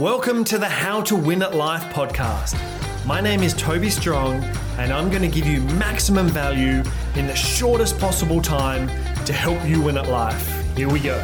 [0.00, 2.56] Welcome to the How to Win at Life podcast.
[3.04, 4.42] My name is Toby Strong,
[4.78, 6.82] and I'm going to give you maximum value
[7.16, 8.88] in the shortest possible time
[9.26, 10.74] to help you win at life.
[10.74, 11.18] Here we go.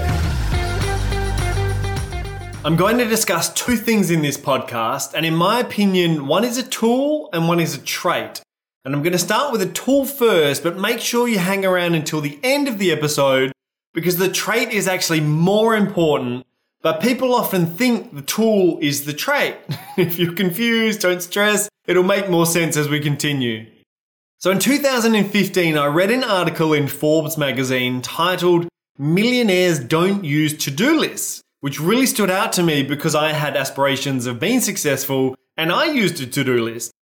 [2.66, 6.58] I'm going to discuss two things in this podcast, and in my opinion, one is
[6.58, 8.43] a tool and one is a trait.
[8.84, 11.95] And I'm going to start with a tool first, but make sure you hang around
[11.95, 13.52] until the end of the episode
[13.95, 16.45] because the trait is actually more important
[16.82, 19.56] but people often think the tool is the trait.
[19.96, 21.68] if you're confused, don't stress.
[21.87, 23.66] It'll make more sense as we continue.
[24.38, 28.68] So in 2015, I read an article in Forbes magazine titled
[28.98, 34.27] Millionaires Don't Use To-Do Lists, which really stood out to me because I had aspirations
[34.27, 36.93] of being successful and I used a to-do list.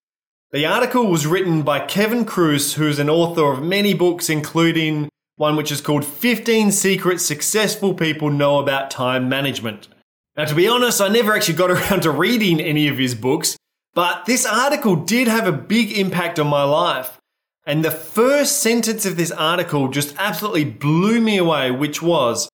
[0.52, 5.56] The article was written by Kevin Kruse, who's an author of many books, including one
[5.56, 9.88] which is called 15 Secrets Successful People Know About Time Management.
[10.36, 13.56] Now, to be honest, I never actually got around to reading any of his books,
[13.94, 17.18] but this article did have a big impact on my life.
[17.66, 22.48] And the first sentence of this article just absolutely blew me away, which was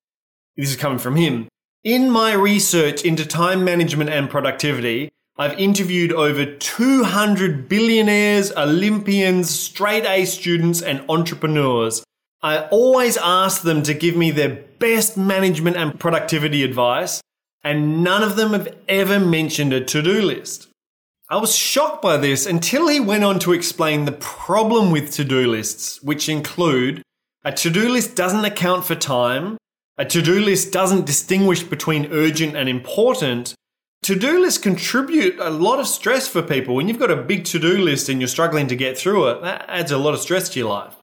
[0.57, 1.49] this is coming from him.
[1.83, 10.05] In my research into time management and productivity, I've interviewed over 200 billionaires, Olympians, straight
[10.05, 12.05] A students, and entrepreneurs.
[12.43, 17.21] I always ask them to give me their best management and productivity advice,
[17.63, 20.69] and none of them have ever mentioned a to do list.
[21.29, 25.25] I was shocked by this until he went on to explain the problem with to
[25.25, 27.03] do lists, which include
[27.45, 29.59] a to do list doesn't account for time,
[29.99, 33.55] a to do list doesn't distinguish between urgent and important.
[34.05, 36.75] To do lists contribute a lot of stress for people.
[36.75, 39.43] When you've got a big to do list and you're struggling to get through it,
[39.43, 40.97] that adds a lot of stress to your life.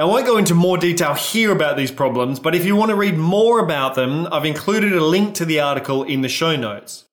[0.00, 2.94] I won't go into more detail here about these problems, but if you want to
[2.94, 7.06] read more about them, I've included a link to the article in the show notes.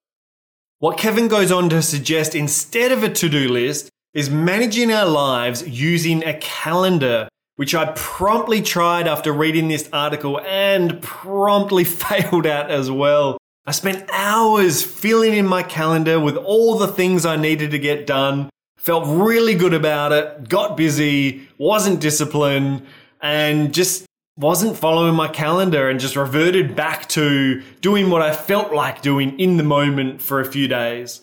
[0.77, 5.07] What Kevin goes on to suggest instead of a to do list is managing our
[5.07, 12.45] lives using a calendar, which I promptly tried after reading this article and promptly failed
[12.45, 13.39] at as well.
[13.65, 18.05] I spent hours filling in my calendar with all the things I needed to get
[18.05, 22.85] done felt really good about it, got busy, wasn't disciplined,
[23.21, 24.05] and just
[24.37, 29.39] wasn't following my calendar and just reverted back to doing what I felt like doing
[29.39, 31.21] in the moment for a few days.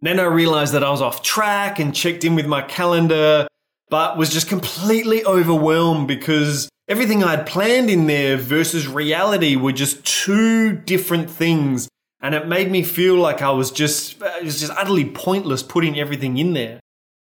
[0.00, 3.46] Then I realized that I was off track and checked in with my calendar,
[3.90, 10.04] but was just completely overwhelmed because everything I'd planned in there versus reality were just
[10.04, 11.88] two different things.
[12.20, 15.98] And it made me feel like I was just, it was just utterly pointless putting
[15.98, 16.80] everything in there.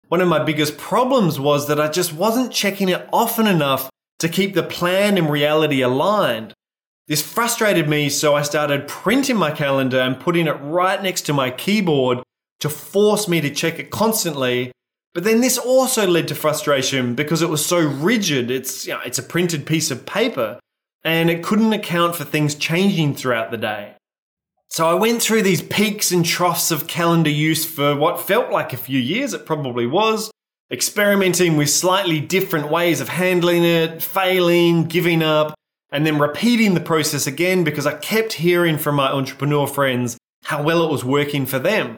[0.07, 3.89] One of my biggest problems was that I just wasn't checking it often enough
[4.19, 6.53] to keep the plan and reality aligned.
[7.07, 11.33] This frustrated me, so I started printing my calendar and putting it right next to
[11.33, 12.19] my keyboard
[12.59, 14.71] to force me to check it constantly.
[15.13, 18.51] But then this also led to frustration because it was so rigid.
[18.51, 20.59] It's, you know, it's a printed piece of paper
[21.03, 23.93] and it couldn't account for things changing throughout the day.
[24.75, 28.73] So I went through these peaks and troughs of calendar use for what felt like
[28.73, 30.29] a few years, it probably was,
[30.69, 35.55] experimenting with slightly different ways of handling it, failing, giving up,
[35.93, 40.61] and then repeating the process again because I kept hearing from my entrepreneur friends how
[40.61, 41.97] well it was working for them.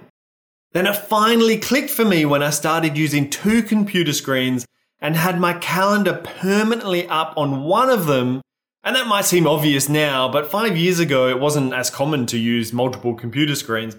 [0.73, 4.67] Then it finally clicked for me when I started using two computer screens
[4.99, 8.41] and had my calendar permanently up on one of them
[8.88, 12.38] and that might seem obvious now, but five years ago it wasn't as common to
[12.38, 13.98] use multiple computer screens.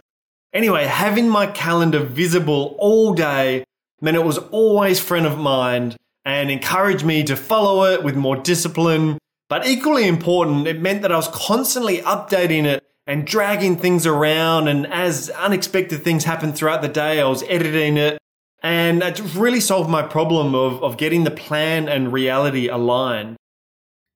[0.54, 3.65] Anyway, having my calendar visible all day
[4.00, 5.94] meant it was always front of mind
[6.25, 9.19] and encouraged me to follow it with more discipline.
[9.50, 14.69] But equally important, it meant that I was constantly updating it and dragging things around.
[14.69, 18.16] And as unexpected things happened throughout the day, I was editing it.
[18.62, 23.37] And it really solved my problem of, of getting the plan and reality aligned.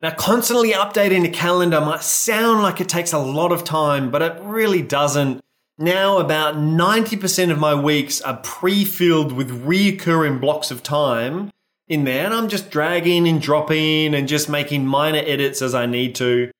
[0.02, 4.20] Now, constantly updating a calendar might sound like it takes a lot of time, but
[4.20, 5.40] it really doesn't.
[5.78, 11.50] Now, about 90% of my weeks are pre filled with reoccurring blocks of time
[11.86, 15.86] in there, and I'm just dragging and dropping and just making minor edits as I
[15.86, 16.50] need to.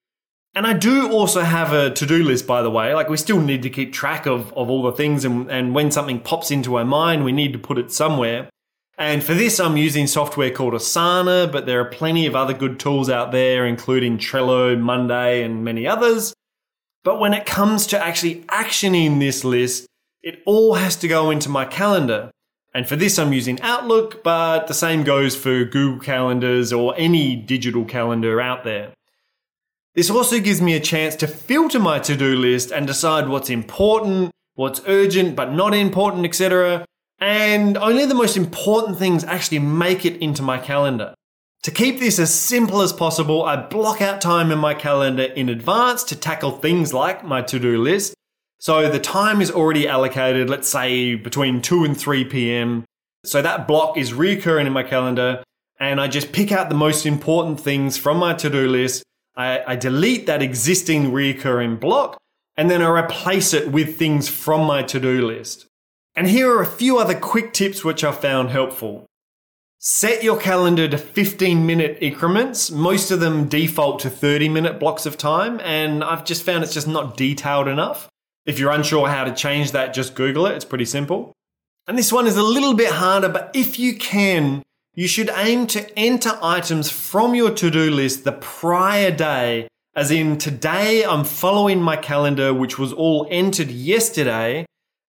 [0.55, 2.95] And I do also have a to do list, by the way.
[2.95, 5.91] Like, we still need to keep track of, of all the things, and, and when
[5.91, 8.51] something pops into our mind, we need to put it somewhere.
[8.99, 12.79] And for this, I'm using software called Asana, but there are plenty of other good
[12.79, 16.35] tools out there, including Trello, Monday, and many others.
[17.03, 19.87] But when it comes to actually actioning this list,
[20.23, 22.31] it all has to go into my calendar.
[22.75, 27.35] And for this, I'm using Outlook, but the same goes for Google Calendars or any
[27.37, 28.93] digital calendar out there.
[29.95, 33.51] This also gives me a chance to filter my to do list and decide what's
[33.51, 36.87] important, what's urgent but not important, etc.
[37.23, 41.15] And only the most important things actually make it into my calendar.
[41.63, 45.49] To keep this as simple as possible, I block out time in my calendar in
[45.49, 48.15] advance to tackle things like my to do list.
[48.59, 52.85] So the time is already allocated, let's say between 2 and 3 p.m.
[53.25, 55.45] So that block is recurring in my calendar,
[55.79, 59.05] and I just pick out the most important things from my to do list.
[59.37, 62.19] I, I delete that existing recurring block,
[62.57, 65.69] and then I replace it with things from my to do list.
[66.15, 69.07] And here are a few other quick tips which I found helpful.
[69.79, 72.71] Set your calendar to 15 minute increments.
[72.71, 76.75] Most of them default to 30 minute blocks of time, and I've just found it's
[76.75, 78.09] just not detailed enough.
[78.45, 80.55] If you're unsure how to change that, just Google it.
[80.55, 81.33] It's pretty simple.
[81.89, 84.63] And this one is a little bit harder, but if you can,
[84.95, 89.67] you should aim to enter items from your to do list the prior day.
[89.97, 94.67] As in, today I'm following my calendar, which was all entered yesterday.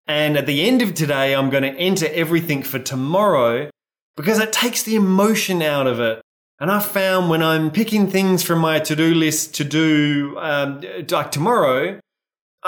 [0.08, 3.70] And at the end of today, I'm going to enter everything for tomorrow
[4.16, 6.22] because it takes the emotion out of it.
[6.60, 10.82] And I found when I'm picking things from my to do list to do, um,
[11.10, 12.00] like tomorrow,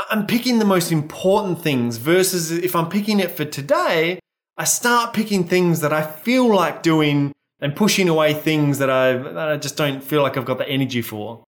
[0.09, 4.19] I'm picking the most important things versus if I'm picking it for today,
[4.57, 9.13] I start picking things that I feel like doing and pushing away things that I,
[9.13, 11.43] that I just don't feel like I've got the energy for.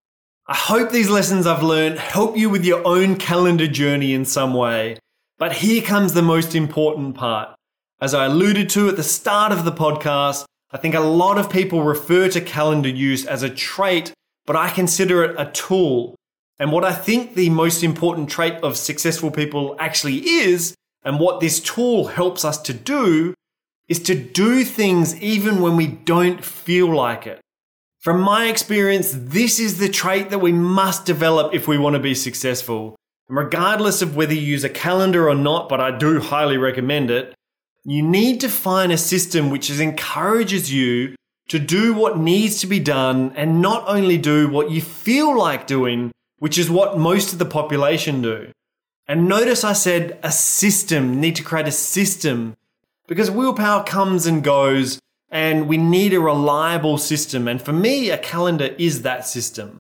[0.48, 4.54] I hope these lessons I've learned help you with your own calendar journey in some
[4.54, 4.98] way.
[5.40, 7.50] But here comes the most important part.
[8.02, 11.50] As I alluded to at the start of the podcast, I think a lot of
[11.50, 14.14] people refer to calendar use as a trait,
[14.46, 16.16] but I consider it a tool.
[16.60, 20.74] And what I think the most important trait of successful people actually is,
[21.04, 23.36] and what this tool helps us to do,
[23.88, 27.40] is to do things even when we don't feel like it.
[28.00, 32.00] From my experience, this is the trait that we must develop if we want to
[32.00, 32.96] be successful.
[33.30, 37.12] And regardless of whether you use a calendar or not, but I do highly recommend
[37.12, 37.34] it,
[37.84, 41.16] you need to find a system which encourages you
[41.50, 45.68] to do what needs to be done and not only do what you feel like
[45.68, 48.52] doing, which is what most of the population do.
[49.08, 52.56] And notice I said a system, need to create a system
[53.08, 55.00] because willpower comes and goes
[55.30, 57.48] and we need a reliable system.
[57.48, 59.78] And for me, a calendar is that system.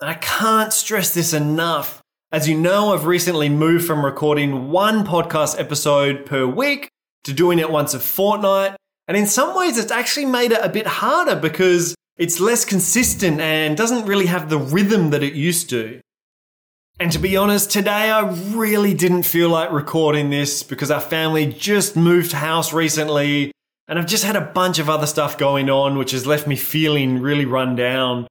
[0.00, 2.02] I can't stress this enough.
[2.34, 6.88] As you know, I've recently moved from recording one podcast episode per week
[7.22, 8.74] to doing it once a fortnight.
[9.06, 13.40] And in some ways, it's actually made it a bit harder because it's less consistent
[13.40, 16.00] and doesn't really have the rhythm that it used to.
[16.98, 21.46] And to be honest, today I really didn't feel like recording this because our family
[21.46, 23.52] just moved house recently
[23.86, 26.56] and I've just had a bunch of other stuff going on which has left me
[26.56, 28.26] feeling really run down.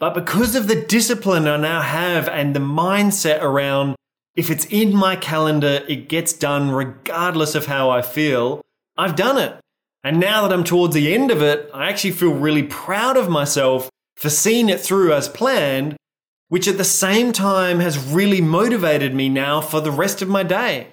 [0.00, 3.94] But because of the discipline I now have and the mindset around
[4.34, 8.62] if it's in my calendar, it gets done regardless of how I feel.
[8.96, 9.56] I've done it.
[10.02, 13.28] And now that I'm towards the end of it, I actually feel really proud of
[13.28, 15.96] myself for seeing it through as planned,
[16.48, 20.42] which at the same time has really motivated me now for the rest of my
[20.42, 20.88] day.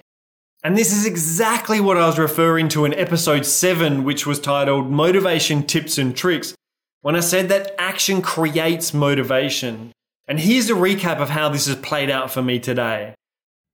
[0.64, 4.90] And this is exactly what I was referring to in episode 7, which was titled
[4.92, 6.54] Motivation Tips and Tricks,
[7.02, 9.92] when I said that action creates motivation.
[10.28, 13.14] And here's a recap of how this has played out for me today.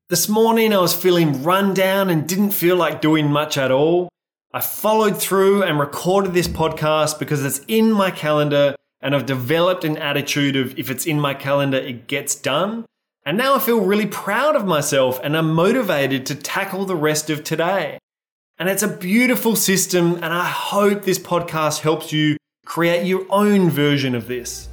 [0.09, 4.09] This morning I was feeling run down and didn't feel like doing much at all.
[4.53, 9.83] I followed through and recorded this podcast because it's in my calendar and I've developed
[9.83, 12.85] an attitude of if it's in my calendar, it gets done.
[13.25, 17.29] And now I feel really proud of myself and I'm motivated to tackle the rest
[17.29, 17.97] of today.
[18.59, 23.69] And it's a beautiful system, and I hope this podcast helps you create your own
[23.69, 24.69] version of this.